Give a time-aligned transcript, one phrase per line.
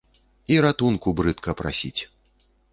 [0.55, 2.01] І ратунку брыдка прасіць.